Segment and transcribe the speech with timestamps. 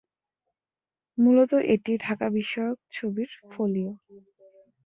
[1.17, 3.91] মূলত এটি ঢাকা বিষয়ক ছবির ফোলিয়ো।